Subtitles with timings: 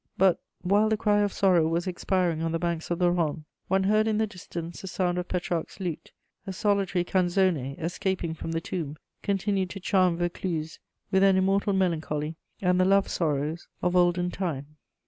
[0.17, 3.83] But, while the cry of sorrow was expiring on the banks of the Rhone, one
[3.83, 6.11] heard in the distance the sound of Petrarch's lute:
[6.47, 10.79] a solitary canzone, escaping from the tomb, continued to charm Vaucluse
[11.11, 14.75] with an immortal melancholy and the love sorrows of olden time.